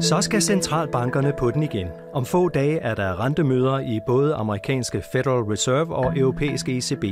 [0.00, 1.88] Så skal centralbankerne på den igen.
[2.14, 7.04] Om få dage er der rentemøder i både amerikanske Federal Reserve og europæiske ECB.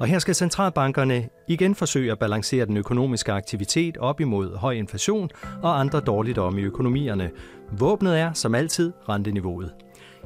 [0.00, 5.30] Og her skal centralbankerne igen forsøge at balancere den økonomiske aktivitet op imod høj inflation
[5.62, 7.30] og andre dårligdomme i økonomierne.
[7.78, 9.74] Våbnet er, som altid, renteniveauet.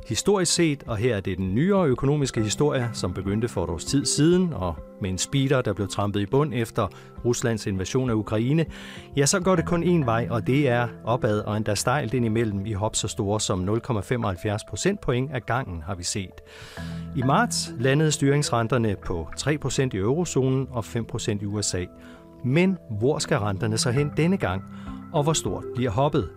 [0.09, 3.85] Historisk set, og her er det den nyere økonomiske historie, som begyndte for et års
[3.85, 6.89] tid siden, og med en speeder, der blev trampet i bund efter
[7.25, 8.67] Ruslands invasion af Ukraine,
[9.17, 12.67] ja, så går det kun én vej, og det er opad og endda stejlt indimellem
[12.67, 16.41] i hop så store som 0,75 procentpoint af gangen, har vi set.
[17.17, 21.85] I marts landede styringsrenterne på 3% i eurozonen og 5% i USA.
[22.45, 24.63] Men hvor skal renterne så hen denne gang,
[25.13, 26.29] og hvor stort bliver hoppet?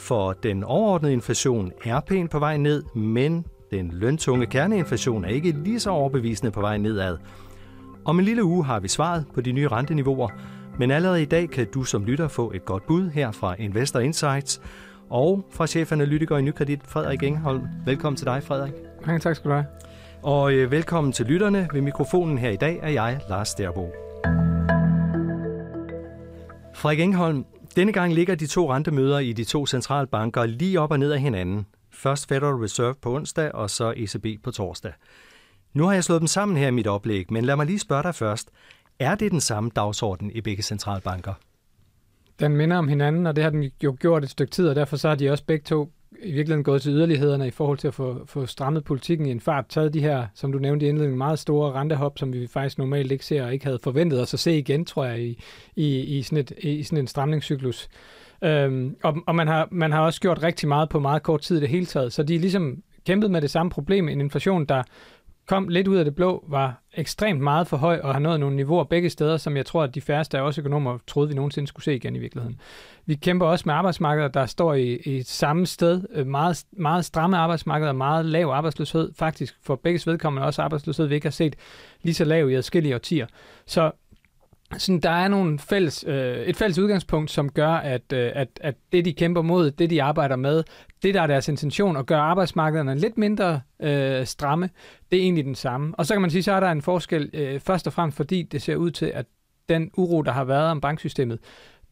[0.00, 5.50] For den overordnede inflation er pænt på vej ned, men den løntunge kerneinflation er ikke
[5.50, 7.16] lige så overbevisende på vej nedad.
[8.04, 10.28] Om en lille uge har vi svaret på de nye renteniveauer,
[10.78, 14.00] men allerede i dag kan du som lytter få et godt bud her fra Investor
[14.00, 14.60] Insights
[15.10, 17.62] og fra chefanalytiker i Nykredit, Frederik Engholm.
[17.84, 18.72] Velkommen til dig, Frederik.
[19.06, 19.66] Mange tak skal du have.
[20.22, 21.68] Og øh, velkommen til lytterne.
[21.72, 23.92] Ved mikrofonen her i dag er jeg, Lars Derbo.
[26.74, 27.44] Frederik Engholm,
[27.76, 31.20] denne gang ligger de to rentemøder i de to centralbanker lige op og ned af
[31.20, 31.66] hinanden.
[31.90, 34.92] Først Federal Reserve på onsdag, og så ECB på torsdag.
[35.72, 38.02] Nu har jeg slået dem sammen her i mit oplæg, men lad mig lige spørge
[38.02, 38.50] dig først.
[38.98, 41.34] Er det den samme dagsorden i begge centralbanker?
[42.40, 44.96] Den minder om hinanden, og det har den jo gjort et stykke tid, og derfor
[44.96, 47.94] så har de også begge to i virkeligheden gået til yderlighederne i forhold til at
[47.94, 51.18] få, få strammet politikken i en fart, taget de her, som du nævnte i indledningen,
[51.18, 54.40] meget store rentehop, som vi faktisk normalt ikke ser og ikke havde forventet os at
[54.40, 55.38] se igen, tror jeg, i,
[55.76, 57.88] i, i, sådan, et, i sådan en stramningscyklus.
[58.44, 61.56] Øhm, og og man, har, man har også gjort rigtig meget på meget kort tid
[61.56, 64.64] i det hele taget, så de er ligesom kæmpet med det samme problem, en inflation,
[64.64, 64.82] der
[65.50, 68.56] kom lidt ud af det blå, var ekstremt meget for høj og har nået nogle
[68.56, 71.68] niveauer begge steder, som jeg tror, at de færreste af os økonomer troede, vi nogensinde
[71.68, 72.60] skulle se igen i virkeligheden.
[73.06, 76.02] Vi kæmper også med arbejdsmarkeder, der står i, i samme sted.
[76.12, 79.12] Øh, meget, meget stramme arbejdsmarkeder, meget lav arbejdsløshed.
[79.14, 81.56] Faktisk for begge vedkommende også arbejdsløshed, vi ikke har set
[82.02, 83.26] lige så lav i adskillige årtier.
[83.66, 83.90] Så
[84.78, 88.74] sådan, der er nogle fælles, øh, et fælles udgangspunkt, som gør, at, øh, at, at
[88.92, 90.64] det, de kæmper mod, det, de arbejder med,
[91.02, 94.70] det, der er deres intention, at gøre arbejdsmarkederne lidt mindre øh, stramme,
[95.10, 95.94] det er egentlig den samme.
[95.98, 98.42] Og så kan man sige, så er der en forskel, øh, først og fremmest fordi
[98.42, 99.26] det ser ud til, at
[99.68, 101.38] den uro, der har været om banksystemet,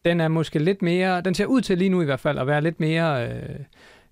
[0.05, 2.47] den er måske lidt mere, den ser ud til lige nu i hvert fald at
[2.47, 3.27] være lidt mere...
[3.27, 3.59] Øh,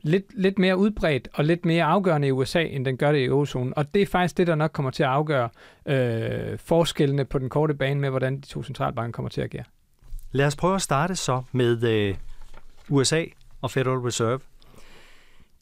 [0.07, 3.25] lidt, lidt mere udbredt og lidt mere afgørende i USA, end den gør det i
[3.25, 3.73] eurozonen.
[3.75, 5.49] Og det er faktisk det, der nok kommer til at afgøre
[5.85, 9.63] øh, forskellene på den korte bane med, hvordan de to centralbanker kommer til at agere.
[10.31, 12.15] Lad os prøve at starte så med øh,
[12.89, 13.23] USA
[13.61, 14.39] og Federal Reserve.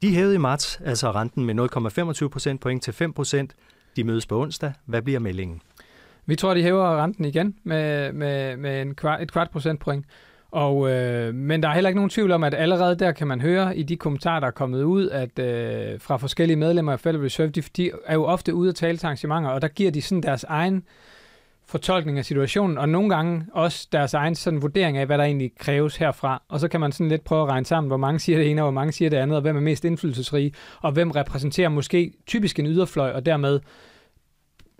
[0.02, 3.54] De hævede i marts altså renten med 0,25 procentpoint til 5 procent.
[3.96, 4.74] De mødes på onsdag.
[4.86, 5.62] Hvad bliver meldingen?
[6.26, 10.06] Vi tror, de hæver renten igen med, med, med en kvart, et kvart procentpoint.
[10.56, 13.42] Og, øh, men der er heller ikke nogen tvivl om, at allerede der kan man
[13.42, 17.22] høre i de kommentarer, der er kommet ud, at øh, fra forskellige medlemmer af Federal
[17.22, 20.02] Reserve, de, de er jo ofte ude at tale til arrangementer, og der giver de
[20.02, 20.84] sådan deres egen
[21.66, 25.52] fortolkning af situationen, og nogle gange også deres egen sådan vurdering af, hvad der egentlig
[25.60, 26.42] kræves herfra.
[26.50, 28.62] Og så kan man sådan lidt prøve at regne sammen, hvor mange siger det ene,
[28.62, 32.14] og hvor mange siger det andet, og hvem er mest indflydelsesrige, og hvem repræsenterer måske
[32.28, 33.60] typisk en yderfløj, og dermed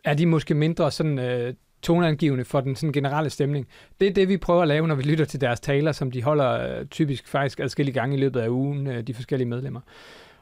[0.04, 1.54] er de måske mindre sådan øh,
[1.86, 3.68] toneangivende for den sådan generelle stemning.
[4.00, 6.24] Det er det, vi prøver at lave, når vi lytter til deres taler, som de
[6.24, 9.82] holder øh, typisk faktisk adskillige gange i løbet af ugen, øh, de forskellige medlemmer.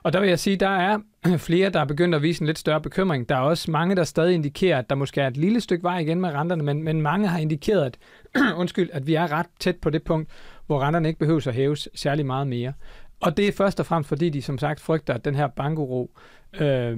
[0.04, 1.00] Og der vil jeg sige, der er
[1.48, 3.30] flere, der er begyndt at vise en lidt større bekymring.
[3.30, 6.00] Der er også mange, der stadig indikerer, at der måske er et lille stykke vej
[6.00, 7.98] igen med renterne, men, men mange har indikeret, at,
[8.62, 10.30] undskyld, at vi er ret tæt på det punkt,
[10.68, 12.74] hvor renterne ikke behøver at hæves særlig meget mere.
[13.22, 16.12] Og det er først og fremmest, fordi de som sagt frygter, at den her bankuro
[16.60, 16.98] øh,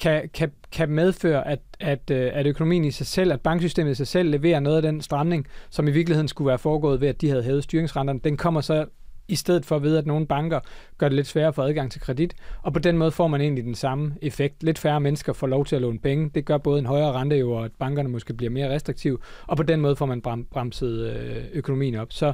[0.00, 3.94] kan, kan, kan medføre, at, at, øh, at økonomien i sig selv, at banksystemet i
[3.94, 7.20] sig selv leverer noget af den stramning, som i virkeligheden skulle være foregået ved, at
[7.20, 8.86] de havde hævet styringsrenterne, den kommer så
[9.28, 10.60] i stedet for ved, at nogle banker
[10.98, 13.64] gør det lidt sværere for adgang til kredit, og på den måde får man egentlig
[13.64, 14.62] den samme effekt.
[14.62, 16.30] Lidt færre mennesker får lov til at låne penge.
[16.34, 19.56] Det gør både en højere rente jo, og at bankerne måske bliver mere restriktive, og
[19.56, 22.12] på den måde får man bremset øh, økonomien op.
[22.12, 22.32] Så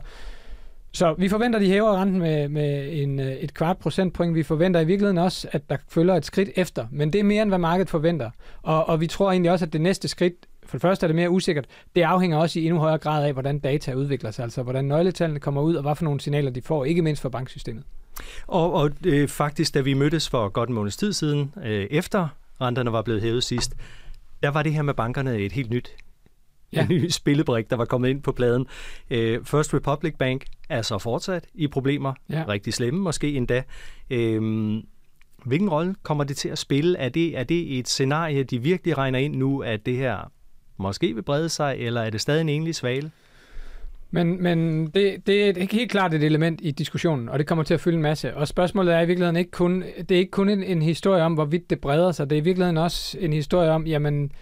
[0.95, 4.35] så vi forventer, at de hæver renten med, med en, øh, et kvart procentpoint.
[4.35, 6.87] Vi forventer i virkeligheden også, at der følger et skridt efter.
[6.91, 8.31] Men det er mere, end hvad markedet forventer.
[8.63, 10.35] Og, og vi tror egentlig også, at det næste skridt,
[10.67, 13.33] for det første er det mere usikkert, det afhænger også i endnu højere grad af,
[13.33, 14.43] hvordan data udvikler sig.
[14.43, 17.29] Altså hvordan nøgletallene kommer ud, og hvad for nogle signaler de får, ikke mindst for
[17.29, 17.85] banksystemet.
[18.47, 22.29] Og, og øh, faktisk, da vi mødtes for godt en måneds tid siden, øh, efter
[22.61, 23.75] renterne var blevet hævet sidst,
[24.43, 25.95] der var det her med bankerne et helt nyt
[26.77, 26.87] ja.
[26.91, 28.67] en ny spillebrik, der var kommet ind på pladen.
[29.11, 32.45] Øh, First Republic Bank er så fortsat i problemer, ja.
[32.49, 33.63] rigtig slemme måske endda.
[34.11, 34.43] Øh,
[35.45, 36.99] hvilken rolle kommer det til at spille?
[36.99, 40.31] Er det, er det et scenarie, de virkelig regner ind nu, at det her
[40.77, 43.11] måske vil brede sig, eller er det stadig en enlig svale?
[44.11, 47.75] Men, men det, det er helt klart et element i diskussionen, og det kommer til
[47.75, 48.37] at fylde en masse.
[48.37, 51.35] Og spørgsmålet er i virkeligheden ikke kun, det er ikke kun en, en historie om,
[51.35, 52.31] hvorvidt det breder sig.
[52.31, 54.33] Det er i virkeligheden også en historie om, jamen,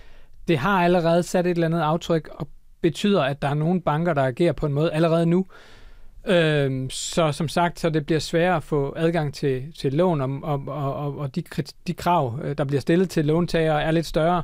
[0.48, 2.48] det har allerede sat et eller andet aftryk, og
[2.80, 5.46] betyder, at der er nogle banker, der agerer på en måde allerede nu.
[6.26, 10.62] Øhm, så som sagt, så det bliver sværere at få adgang til, til lån, og,
[10.66, 11.42] og, og, og de,
[11.86, 14.42] de krav, øh, der bliver stillet til låntagere, er lidt større.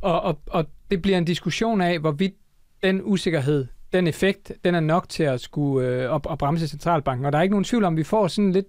[0.00, 2.34] Og, og, og det bliver en diskussion af, hvorvidt
[2.82, 7.26] den usikkerhed, den effekt, den er nok til at skulle øh, op og bremse centralbanken.
[7.26, 8.66] Og der er ikke nogen tvivl om, at vi får sådan lidt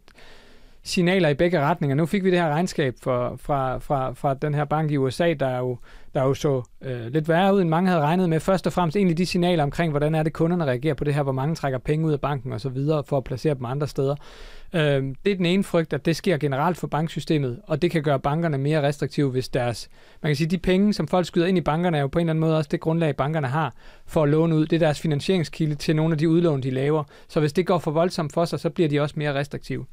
[0.87, 1.95] signaler i begge retninger.
[1.95, 5.33] Nu fik vi det her regnskab for, fra, fra, fra den her bank i USA,
[5.33, 5.77] der jo,
[6.13, 8.39] der jo så øh, lidt værre ud, end mange havde regnet med.
[8.39, 11.23] Først og fremmest egentlig de signaler omkring, hvordan er det, kunderne reagerer på det her,
[11.23, 13.87] hvor mange trækker penge ud af banken og så videre for at placere dem andre
[13.87, 14.15] steder.
[14.73, 18.03] Øh, det er den ene frygt, at det sker generelt for banksystemet, og det kan
[18.03, 19.89] gøre bankerne mere restriktive, hvis deres,
[20.23, 22.23] man kan sige, de penge, som folk skyder ind i bankerne, er jo på en
[22.23, 23.73] eller anden måde også det grundlag, bankerne har
[24.05, 24.65] for at låne ud.
[24.65, 27.03] Det er deres finansieringskilde til nogle af de udlån, de laver.
[27.27, 29.85] Så hvis det går for voldsomt for sig, så bliver de også mere restriktive.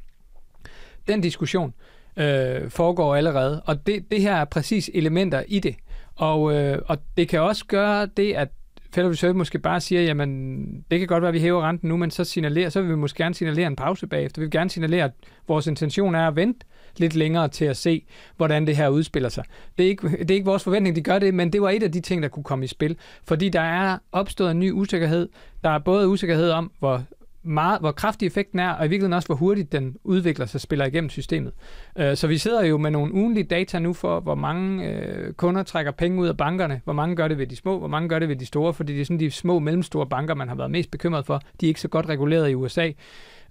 [1.08, 1.74] Den diskussion
[2.16, 5.76] øh, foregår allerede, og det, det her er præcis elementer i det.
[6.16, 8.48] Og, øh, og det kan også gøre det, at
[8.94, 11.96] Federal Reserve måske bare siger, jamen, det kan godt være, at vi hæver renten nu,
[11.96, 14.40] men så, signalerer, så vil vi måske gerne signalere en pause bagefter.
[14.40, 15.10] Vi vil gerne signalere, at
[15.48, 16.66] vores intention er at vente
[16.96, 18.04] lidt længere til at se,
[18.36, 19.44] hvordan det her udspiller sig.
[19.78, 21.82] Det er, ikke, det er ikke vores forventning, de gør det, men det var et
[21.82, 22.96] af de ting, der kunne komme i spil.
[23.24, 25.28] Fordi der er opstået en ny usikkerhed.
[25.64, 27.02] Der er både usikkerhed om, hvor
[27.44, 30.60] meget, hvor kraftig effekten er, og i virkeligheden også, hvor hurtigt den udvikler sig og
[30.60, 31.52] spiller igennem systemet.
[31.98, 35.62] Øh, så vi sidder jo med nogle ugenlige data nu for, hvor mange øh, kunder
[35.62, 38.18] trækker penge ud af bankerne, hvor mange gør det ved de små, hvor mange gør
[38.18, 40.70] det ved de store, fordi det er sådan de små, mellemstore banker, man har været
[40.70, 41.42] mest bekymret for.
[41.60, 42.90] De er ikke så godt reguleret i USA.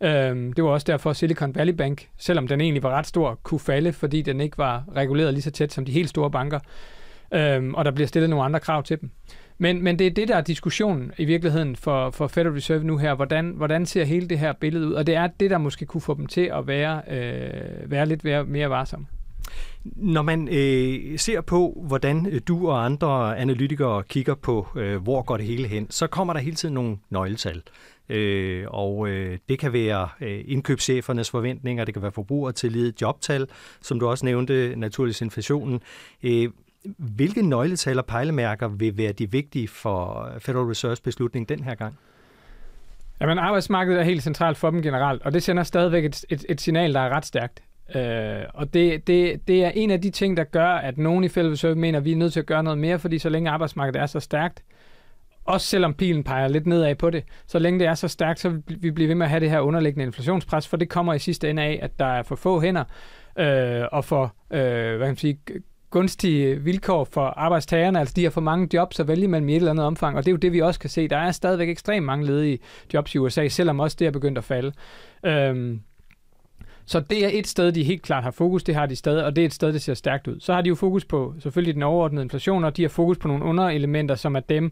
[0.04, 3.60] Øh, det var også derfor, Silicon Valley Bank, selvom den egentlig var ret stor, kunne
[3.60, 6.60] falde, fordi den ikke var reguleret lige så tæt som de helt store banker.
[7.34, 9.10] Øhm, og der bliver stillet nogle andre krav til dem.
[9.64, 12.98] Men, men det er det, der er diskussionen i virkeligheden for, for Federal Reserve nu
[12.98, 13.16] her.
[13.16, 14.94] Hvordan, hvordan ser hele det her billede ud?
[14.94, 18.24] Og det er det, der måske kunne få dem til at være, øh, være lidt
[18.24, 19.06] mere, mere varsomme.
[19.86, 25.22] Når man øh, ser på, hvordan øh, du og andre analytikere kigger på, øh, hvor
[25.22, 27.62] går det hele hen, så kommer der hele tiden nogle nøgletal.
[28.10, 33.48] Øh, og øh, det kan være øh, indkøbschefernes forventninger, det kan være forbrugertillid, jobtal,
[33.82, 35.82] som du også nævnte, naturligvis inflationen.
[36.24, 36.50] Øh,
[36.98, 41.98] hvilke nøgletal og pejlemærker vil være de vigtige for Federal Reserves beslutning den her gang?
[43.22, 46.62] Jamen, arbejdsmarkedet er helt centralt for dem generelt, og det sender stadigvæk et, et, et
[46.62, 47.64] signal, der er ret stærkt.
[47.96, 51.28] Øh, og det, det, det er en af de ting, der gør, at nogen i
[51.28, 53.50] Federal Reserve mener, at vi er nødt til at gøre noget mere, fordi så længe
[53.50, 54.64] arbejdsmarkedet er så stærkt,
[55.46, 58.50] også selvom pilen peger lidt nedad på det, så længe det er så stærkt, så
[58.50, 61.20] vil vi blive ved med at have det her underliggende inflationspres, for det kommer i
[61.20, 62.84] sidste ende af, at der er for få hænder,
[63.40, 65.40] øh, og for øh, hvad kan man sige,
[65.94, 69.56] gunstige vilkår for arbejdstagerne, altså de har for mange jobs at vælge mellem i et
[69.56, 71.08] eller andet omfang, og det er jo det, vi også kan se.
[71.08, 72.60] Der er stadigvæk ekstremt mange ledige
[72.94, 74.72] jobs i USA, selvom også det er begyndt at falde.
[75.26, 75.82] Øhm,
[76.86, 79.36] så det er et sted, de helt klart har fokus, det har de stadig, og
[79.36, 80.40] det er et sted, det ser stærkt ud.
[80.40, 83.28] Så har de jo fokus på selvfølgelig den overordnede inflation, og de har fokus på
[83.28, 84.72] nogle underelementer, som er dem,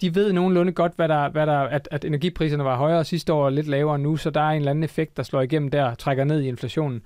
[0.00, 3.44] de ved nogenlunde godt, hvad der, hvad der, at, at energipriserne var højere sidste år
[3.44, 5.94] og lidt lavere nu, så der er en eller anden effekt, der slår igennem der,
[5.94, 7.02] trækker ned i inflationen.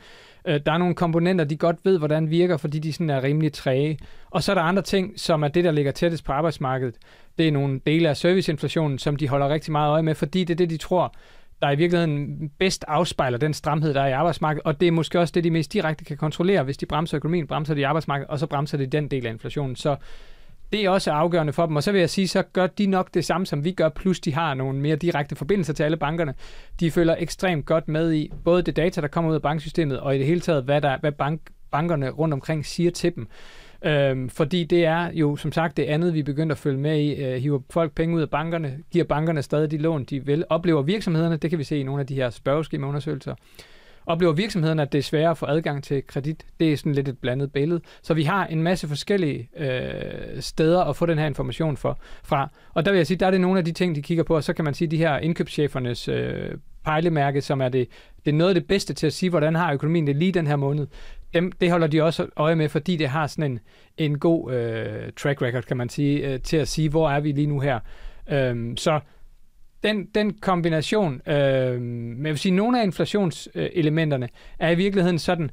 [0.49, 3.52] Øh, der er nogle komponenter, de godt ved, hvordan virker, fordi de sådan er rimelig
[3.52, 3.99] træge.
[4.31, 6.94] Og så er der andre ting, som er det, der ligger tættest på arbejdsmarkedet.
[7.38, 10.55] Det er nogle dele af serviceinflationen, som de holder rigtig meget øje med, fordi det
[10.55, 11.14] er det, de tror,
[11.62, 15.21] der i virkeligheden bedst afspejler den stramhed, der er i arbejdsmarkedet, og det er måske
[15.21, 16.62] også det, de mest direkte kan kontrollere.
[16.62, 19.76] Hvis de bremser økonomien, bremser de arbejdsmarkedet, og så bremser de den del af inflationen.
[19.76, 19.97] Så
[20.75, 21.76] det er også afgørende for dem.
[21.76, 24.21] Og så vil jeg sige, så gør de nok det samme, som vi gør, plus
[24.21, 26.35] de har nogle mere direkte forbindelser til alle bankerne.
[26.81, 30.14] De følger ekstremt godt med i både det data, der kommer ud af banksystemet, og
[30.14, 31.40] i det hele taget, hvad, der, hvad bank,
[31.71, 33.28] bankerne rundt omkring siger til dem.
[33.85, 37.14] Øhm, fordi det er jo som sagt det andet, vi begynder at følge med i.
[37.14, 40.45] Øh, hiver folk penge ud af bankerne, giver bankerne stadig de lån, de vil.
[40.49, 43.35] Oplever virksomhederne, det kan vi se i nogle af de her spørgeskemaundersøgelser,
[44.06, 46.46] Oplever virksomheden, at det er sværere at få adgang til kredit?
[46.61, 47.80] Det er sådan lidt et blandet billede.
[48.02, 52.49] Så vi har en masse forskellige øh, steder at få den her information for, fra.
[52.75, 54.37] Og der vil jeg sige, der er det nogle af de ting, de kigger på,
[54.37, 56.50] og så kan man sige, de her indkøbschefernes øh,
[56.84, 57.88] pejlemærke, som er det,
[58.25, 60.46] det er noget af det bedste til at sige, hvordan har økonomien det lige den
[60.46, 60.87] her måned.
[61.34, 63.61] Dem, det holder de også øje med, fordi det har sådan en,
[63.96, 67.32] en god øh, track record, kan man sige, øh, til at sige, hvor er vi
[67.32, 67.78] lige nu her.
[68.30, 69.00] Øh, så
[69.85, 75.19] den, den kombination, øh, men jeg vil sige, nogle af inflationselementerne øh, er i virkeligheden
[75.19, 75.50] sådan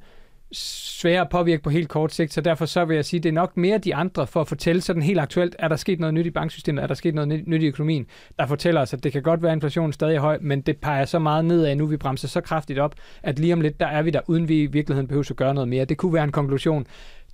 [0.53, 3.33] svære at påvirke på helt kort sigt, så derfor så vil jeg sige, det er
[3.33, 6.25] nok mere de andre for at fortælle sådan helt aktuelt, er der sket noget nyt
[6.25, 8.05] i banksystemet, er der sket noget nyt i økonomien,
[8.39, 10.77] der fortæller os, at det kan godt være, at inflationen stadig er høj, men det
[10.77, 13.87] peger så meget nedad nu, vi bremser så kraftigt op, at lige om lidt, der
[13.87, 15.85] er vi der, uden vi i virkeligheden behøver at gøre noget mere.
[15.85, 16.85] Det kunne være en konklusion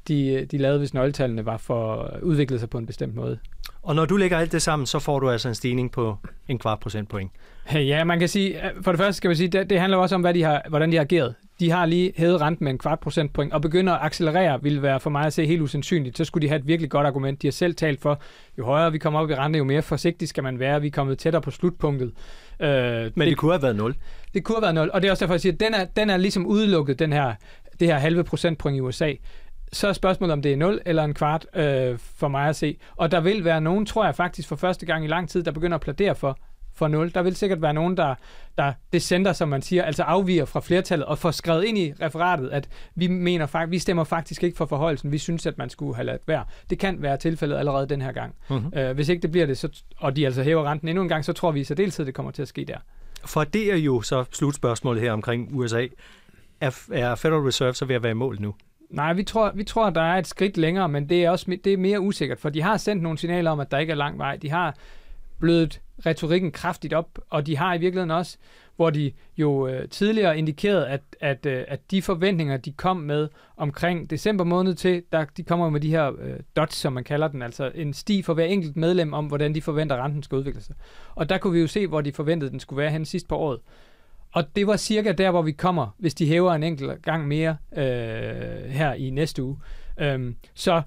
[0.08, 3.40] de, de lavede, hvis nøgletallene var for udviklet sig på en bestemt måde.
[3.88, 6.18] Og når du lægger alt det sammen, så får du altså en stigning på
[6.48, 7.32] en kvart procentpoint.
[7.74, 10.22] Ja, man kan sige, for det første skal man sige, det, det handler også om,
[10.22, 11.36] hvad de har, hvordan de har ageret.
[11.60, 15.00] De har lige hævet renten med en kvart procentpoint, og begynder at accelerere, vil være
[15.00, 16.18] for mig at se helt usandsynligt.
[16.18, 17.42] Så skulle de have et virkelig godt argument.
[17.42, 18.22] De har selv talt for,
[18.58, 20.82] jo højere vi kommer op i rente, jo mere forsigtig skal man være.
[20.82, 22.12] Vi er kommet tættere på slutpunktet.
[22.60, 23.96] Øh, Men det, det kunne have været 0.
[24.34, 25.86] Det kunne have været 0, og det er også derfor, jeg siger, at den er,
[25.86, 27.34] den er ligesom udelukket, den her,
[27.80, 29.14] det her halve procentpoint i USA
[29.74, 32.78] så er spørgsmålet, om det er 0 eller en kvart øh, for mig at se.
[32.96, 35.52] Og der vil være nogen, tror jeg faktisk for første gang i lang tid, der
[35.52, 36.38] begynder at pladere for,
[36.76, 37.14] for 0.
[37.14, 38.16] Der vil sikkert være nogen, der,
[38.58, 42.50] der center, som man siger, altså afviger fra flertallet og får skrevet ind i referatet,
[42.50, 45.12] at vi mener faktisk, vi stemmer faktisk ikke for forholdelsen.
[45.12, 46.46] Vi synes, at man skulle have ladet være.
[46.70, 48.36] Det kan være tilfældet allerede den her gang.
[48.50, 48.80] Uh-huh.
[48.80, 51.26] Øh, hvis ikke det bliver det, så, og de altså hæver renten endnu en gang,
[51.26, 52.78] så tror vi i særdeleshed, det kommer til at ske der.
[53.26, 55.88] For det er jo så slutspørgsmålet her omkring USA.
[56.62, 58.56] Er, er Federal Reserve så ved at være i mål nu?
[58.90, 61.74] Nej, vi tror, vi tror, der er et skridt længere, men det er også det
[61.74, 64.18] er mere usikkert, for de har sendt nogle signaler om, at der ikke er lang
[64.18, 64.36] vej.
[64.36, 64.76] De har
[65.40, 68.38] blødet retorikken kraftigt op, og de har i virkeligheden også,
[68.76, 73.30] hvor de jo øh, tidligere indikerede, at, at, øh, at de forventninger, de kom med
[73.58, 77.28] omkring december måned til, der, de kommer med de her øh, dots, som man kalder
[77.28, 80.36] den, altså en sti for hver enkelt medlem om, hvordan de forventer, at renten skal
[80.36, 80.76] udvikle sig.
[81.16, 83.36] Og der kunne vi jo se, hvor de forventede, den skulle være hen sidst på
[83.36, 83.60] året.
[84.38, 87.58] Og det var cirka der, hvor vi kommer, hvis de hæver en enkelt gang mere
[87.78, 89.58] øh, her i næste uge.
[90.00, 90.82] Øhm, så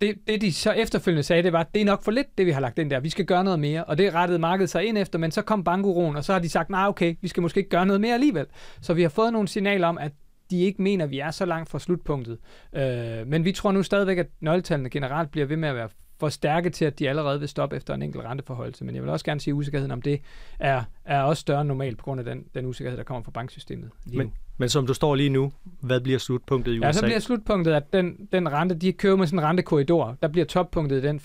[0.00, 2.46] det, det, de så efterfølgende sagde, det var, at det er nok for lidt, det
[2.46, 3.00] vi har lagt ind der.
[3.00, 3.84] Vi skal gøre noget mere.
[3.84, 6.48] Og det rettede markedet sig ind efter, men så kom bankuroen, og så har de
[6.48, 8.46] sagt, nej okay, vi skal måske ikke gøre noget mere alligevel.
[8.80, 10.12] Så vi har fået nogle signaler om, at
[10.50, 12.38] de ikke mener, at vi er så langt fra slutpunktet.
[12.74, 15.88] Øh, men vi tror nu stadigvæk, at nøgletallene generelt bliver ved med at være
[16.20, 18.84] for stærke til, at de allerede vil stoppe efter en enkelt renteforholdelse.
[18.84, 20.20] Men jeg vil også gerne sige, at usikkerheden om det
[20.58, 23.30] er, er også større end normalt på grund af den, den usikkerhed, der kommer fra
[23.30, 23.90] banksystemet.
[24.06, 26.86] Men, men som du står lige nu, hvad bliver slutpunktet i USA?
[26.86, 30.16] Ja, så bliver slutpunktet, at den, den rente, de kører med sådan en rentekorridor.
[30.22, 31.20] Der bliver toppunktet den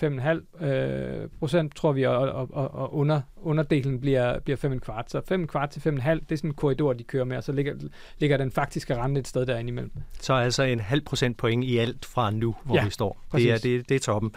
[0.59, 5.11] 5,5 øh, procent, tror vi, og, og, og, og under, underdelen bliver, bliver 5 kvart.
[5.11, 7.51] Så 5 kvart til 5,5, det er sådan en korridor, de kører med, og så
[7.51, 7.73] ligger,
[8.19, 9.91] ligger den faktiske rente et sted derinde imellem.
[10.19, 13.23] Så altså en halv procent point i alt fra nu, hvor ja, vi står.
[13.35, 14.31] Det er, det, det er toppen.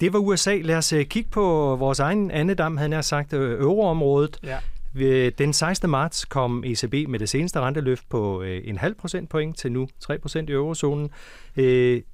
[0.00, 0.56] Det var USA.
[0.62, 4.38] Lad os øh, kigge på vores egen andedam, han har sagt, øh, euroområdet.
[4.44, 4.58] Ja.
[5.38, 5.90] Den 16.
[5.90, 10.18] marts kom ECB med det seneste renteløft på øh, en halv procentpoint til nu 3
[10.18, 11.10] procent i eurozonen.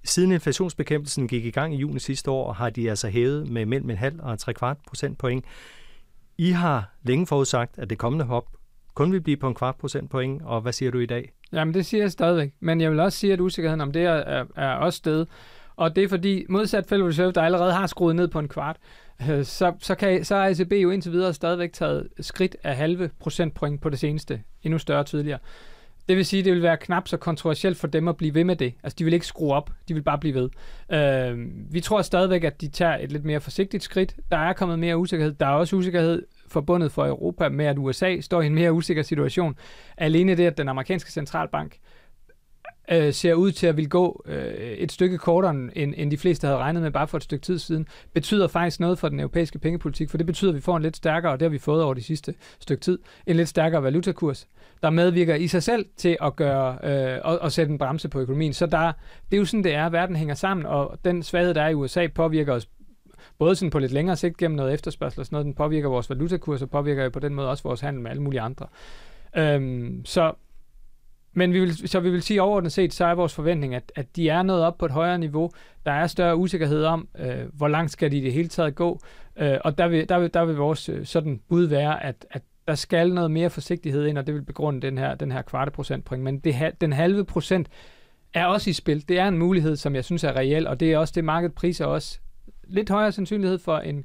[0.05, 3.91] Siden inflationsbekæmpelsen gik i gang i juni sidste år, har de altså hævet med mellem
[3.91, 5.45] en halv og tre kvart procentpoint.
[6.39, 8.45] I har længe forudsagt, at det kommende hop
[8.95, 11.33] kun vil blive på en kvart procentpoint, og hvad siger du i dag?
[11.53, 14.45] Jamen det siger jeg stadigvæk, men jeg vil også sige, at usikkerheden om det er,
[14.57, 15.27] er også sted.
[15.77, 18.77] Og det er fordi, modsat Federal Reserve, der allerede har skruet ned på en kvart,
[19.31, 23.11] øh, så, så, kan, så har ECB jo indtil videre stadigvæk taget skridt af halve
[23.21, 25.39] procentpoint på det seneste, endnu større tidligere.
[26.09, 28.45] Det vil sige, at det vil være knap så kontroversielt for dem at blive ved
[28.45, 28.75] med det.
[28.83, 30.51] Altså, de vil ikke skrue op, de vil bare blive ved.
[30.93, 31.39] Øh,
[31.73, 34.17] vi tror stadigvæk, at de tager et lidt mere forsigtigt skridt.
[34.31, 35.33] Der er kommet mere usikkerhed.
[35.33, 39.03] Der er også usikkerhed forbundet for Europa med, at USA står i en mere usikker
[39.03, 39.57] situation.
[39.97, 42.02] Alene det, at den amerikanske centralbank øh,
[42.91, 46.47] Øh, ser ud til at vil gå øh, et stykke kortere, end, end de fleste
[46.47, 49.59] havde regnet med bare for et stykke tid siden, betyder faktisk noget for den europæiske
[49.59, 51.83] pengepolitik, for det betyder, at vi får en lidt stærkere, og det har vi fået
[51.83, 54.49] over de sidste stykke tid, en lidt stærkere valutakurs,
[54.83, 58.21] der medvirker i sig selv til at gøre øh, og, og sætte en bremse på
[58.21, 58.53] økonomien.
[58.53, 58.93] Så der,
[59.31, 59.89] det er jo sådan, det er.
[59.89, 62.69] Verden hænger sammen, og den svaghed, der er i USA, påvirker os
[63.39, 66.11] både sådan på lidt længere sigt gennem noget efterspørgsel og sådan noget, den påvirker vores
[66.11, 68.67] valutakurs og påvirker jo på den måde også vores handel med alle mulige andre.
[69.37, 70.33] Øhm, så
[71.35, 74.17] men vi vil, så vi vil sige overordnet set, så er vores forventning, at, at
[74.17, 75.51] de er nået op på et højere niveau.
[75.87, 79.01] Der er større usikkerhed om, øh, hvor langt skal de i det hele taget gå.
[79.37, 82.43] Øh, og der vil, der, vil, der vil vores øh, sådan bud være, at, at
[82.69, 85.71] der skal noget mere forsigtighed ind, og det vil begrunde den her, den her kvarte
[85.71, 86.23] procentpoint.
[86.23, 87.69] Men det, den halve procent
[88.35, 89.09] er også i spil.
[89.09, 91.55] Det er en mulighed, som jeg synes er reel, og det er også det, markedet
[91.55, 92.19] priser også.
[92.65, 94.05] Lidt højere sandsynlighed for en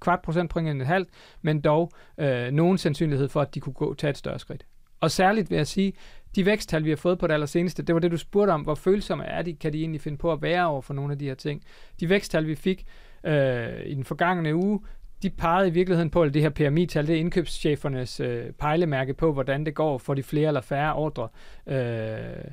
[0.00, 1.08] kvart procentpoint end et halvt,
[1.42, 4.66] men dog øh, nogen sandsynlighed for, at de kunne gå tage et større skridt.
[5.00, 5.92] Og særligt vil jeg sige,
[6.38, 8.74] de væksttal, vi har fået på det allerseneste, det var det, du spurgte om, hvor
[8.74, 11.24] følsomme er de, kan de egentlig finde på at være over for nogle af de
[11.24, 11.62] her ting.
[12.00, 12.84] De væksttal, vi fik
[13.24, 14.80] øh, i den forgangne uge,
[15.22, 19.32] de pegede i virkeligheden på, at det her PMI-tal, det er indkøbschefernes øh, pejlemærke på,
[19.32, 21.28] hvordan det går for de flere eller færre ordre.
[21.66, 22.44] Øh,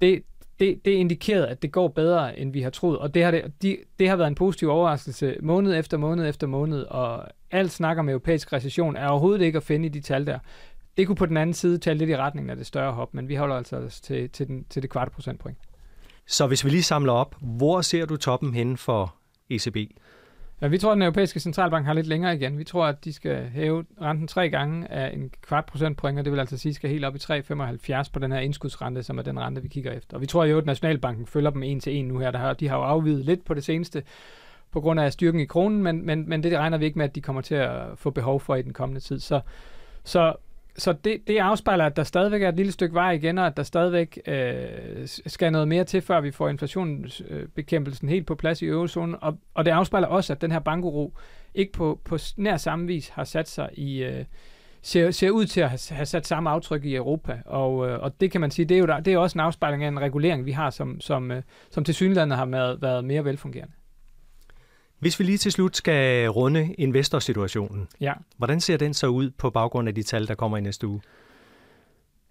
[0.00, 0.22] det,
[0.60, 3.62] det, det indikerede, at det går bedre, end vi har troet, og det har, det,
[3.62, 7.98] de, det har været en positiv overraskelse måned efter måned efter måned, og alt snak
[7.98, 10.38] om europæisk recession er overhovedet ikke at finde i de tal der
[10.96, 13.28] det kunne på den anden side tage lidt i retningen af det større hop, men
[13.28, 15.58] vi holder altså til, til, den, til det kvarte procentpoint.
[16.26, 19.14] Så hvis vi lige samler op, hvor ser du toppen hen for
[19.50, 19.76] ECB?
[20.60, 22.58] Ja, vi tror, at den europæiske centralbank har lidt længere igen.
[22.58, 26.32] Vi tror, at de skal hæve renten tre gange af en kvart procentpoint, og det
[26.32, 29.18] vil altså sige, at de skal helt op i 3,75 på den her indskudsrente, som
[29.18, 30.16] er den rente, vi kigger efter.
[30.16, 32.30] Og vi tror jo, at Nationalbanken følger dem en til en nu her.
[32.30, 34.02] Der har, de har jo afvidet lidt på det seneste
[34.70, 37.14] på grund af styrken i kronen, men, men, men det regner vi ikke med, at
[37.14, 39.20] de kommer til at få behov for i den kommende tid.
[39.20, 39.40] Så,
[40.04, 40.34] så
[40.76, 43.56] så det, det afspejler, at der stadigvæk er et lille stykke vej igen, og at
[43.56, 48.66] der stadigvæk øh, skal noget mere til, før vi får inflationsbekæmpelsen helt på plads i
[48.66, 49.16] eurozonen.
[49.20, 51.12] Og, og det afspejler også, at den her bankuro
[51.54, 54.02] ikke på, på nær samme vis har sat sig i...
[54.02, 54.24] Øh,
[54.82, 57.38] ser, ser ud til at have, sat samme aftryk i Europa.
[57.46, 59.40] Og, øh, og det kan man sige, det er jo der, det er også en
[59.40, 63.04] afspejling af en regulering, vi har, som, som, øh, som til synligheden har været, været
[63.04, 63.72] mere velfungerende.
[65.02, 68.12] Hvis vi lige til slut skal runde investorsituationen, ja.
[68.36, 71.00] hvordan ser den så ud på baggrund af de tal, der kommer i næste uge?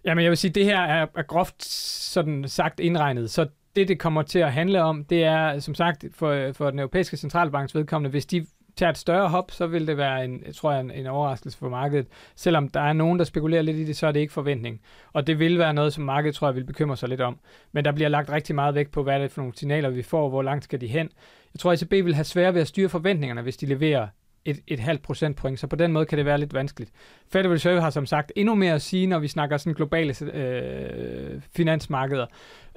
[0.04, 3.98] Jamen jeg vil sige, det her er, er groft sådan sagt indregnet, så det, det
[3.98, 8.10] kommer til at handle om, det er som sagt for, for den europæiske centralbanks vedkommende,
[8.10, 11.06] hvis de tager et større hop, så vil det være en, tror jeg, en, en
[11.06, 12.06] overraskelse for markedet.
[12.36, 14.80] Selvom der er nogen, der spekulerer lidt i det, så er det ikke forventning.
[15.12, 17.38] Og det vil være noget, som markedet tror jeg vil bekymre sig lidt om.
[17.72, 20.02] Men der bliver lagt rigtig meget vægt på, hvad er det for nogle signaler, vi
[20.02, 21.08] får, hvor langt skal de hen.
[21.54, 24.08] Jeg tror, ECB vil have svært ved at styre forventningerne, hvis de leverer
[24.44, 26.90] et, et halvt procentpoint, så på den måde kan det være lidt vanskeligt.
[27.32, 31.40] Federal Reserve har som sagt endnu mere at sige, når vi snakker sådan globale øh,
[31.56, 32.26] finansmarkeder.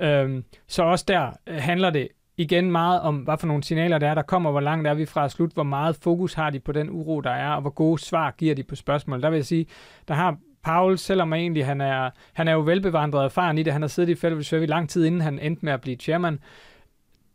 [0.01, 2.07] Øhm, så også der øh, handler det
[2.38, 5.06] igen meget om, hvad for nogle signaler der er, der kommer, hvor langt er vi
[5.06, 7.70] fra at slut, hvor meget fokus har de på den uro, der er, og hvor
[7.70, 9.22] gode svar giver de på spørgsmål.
[9.22, 9.65] Der vil jeg sige,
[10.08, 13.74] der har Paul, selvom egentlig han er, han er jo velbevandret og erfaren i det,
[13.74, 15.96] han har siddet i Federal Reserve i lang tid, inden han endte med at blive
[15.96, 16.39] chairman,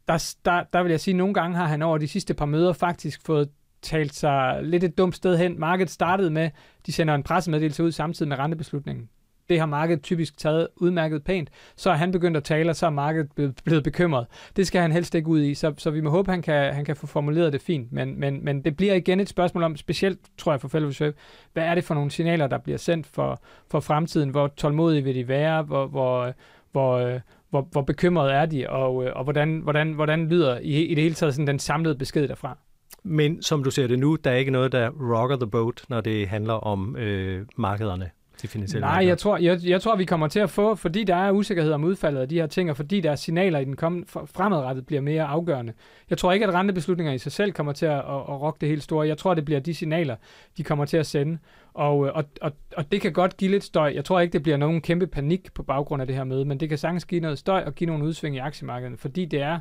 [0.09, 2.47] der, der, der vil jeg sige, at nogle gange har han over de sidste par
[2.47, 3.49] møder faktisk fået
[3.83, 5.61] talt sig lidt et dumt sted hen.
[5.61, 6.51] Markedet startede med,
[6.87, 9.09] de sender en pressemeddelelse ud samtidig med rentebeslutningen.
[9.51, 11.51] Det har markedet typisk taget udmærket pænt.
[11.77, 14.27] Så er han begyndt at tale, og så er markedet blevet, blevet bekymret.
[14.57, 16.85] Det skal han helst ikke ud i, så, så vi må håbe, han kan, han
[16.85, 17.93] kan få formuleret det fint.
[17.93, 21.13] Men, men, men det bliver igen et spørgsmål om, specielt tror jeg for Federal Reserve,
[21.53, 23.41] hvad er det for nogle signaler, der bliver sendt for,
[23.71, 24.29] for fremtiden?
[24.31, 25.63] Hvor tålmodige vil de være?
[25.63, 26.33] Hvor, hvor,
[26.73, 31.03] hvor, hvor, hvor bekymrede er de, og, og hvordan, hvordan, hvordan lyder i, i det
[31.03, 32.59] hele taget sådan den samlede besked derfra?
[33.03, 36.01] Men som du ser det nu, der er ikke noget, der rocker the boat, når
[36.01, 38.11] det handler om øh, markederne
[38.43, 41.17] de finansielle Nej, jeg tror, jeg, jeg tror, vi kommer til at få, fordi der
[41.17, 43.77] er usikkerhed om udfaldet af de her ting, og fordi der er signaler i den
[43.77, 45.73] kommende, fremadrettet bliver mere afgørende.
[46.11, 48.69] Jeg tror ikke, at rentebeslutninger i sig selv kommer til at, at, at rokke det
[48.69, 49.07] helt store.
[49.07, 50.17] Jeg tror, det bliver de signaler,
[50.57, 51.39] de kommer til at sende.
[51.75, 53.93] Og, og, og, og det kan godt give lidt støj.
[53.95, 56.61] Jeg tror ikke, det bliver nogen kæmpe panik på baggrund af det her møde, men
[56.61, 59.59] det kan sagtens give noget støj og give nogle udsving i aktiemarkedet, fordi det er,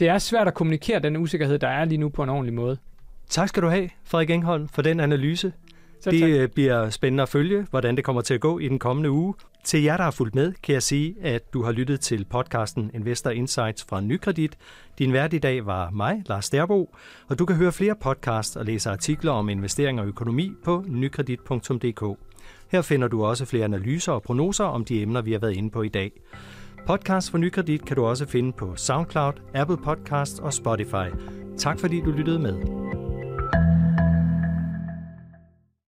[0.00, 2.78] det er svært at kommunikere den usikkerhed, der er lige nu på en ordentlig måde.
[3.28, 5.52] Tak skal du have, Frederik Engholm, for den analyse.
[6.00, 6.30] Så det tak.
[6.30, 9.34] Øh, bliver spændende at følge, hvordan det kommer til at gå i den kommende uge.
[9.64, 12.90] Til jer, der har fulgt med, kan jeg sige, at du har lyttet til podcasten
[12.94, 14.56] Investor Insights fra Nykredit.
[14.98, 16.94] Din vært i dag var mig, Lars Derbo,
[17.28, 22.18] og du kan høre flere podcasts og læse artikler om investering og økonomi på nykredit.dk.
[22.68, 25.70] Her finder du også flere analyser og prognoser om de emner, vi har været inde
[25.70, 26.12] på i dag.
[26.86, 31.08] Podcast for Nykredit kan du også finde på SoundCloud, Apple Podcast og Spotify.
[31.58, 32.97] Tak fordi du lyttede med.